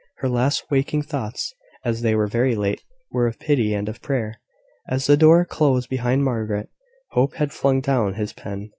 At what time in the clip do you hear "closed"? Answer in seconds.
5.45-5.89